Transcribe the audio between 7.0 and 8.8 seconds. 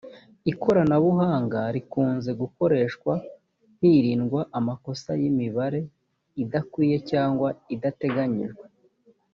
cyangwa idateganijwe.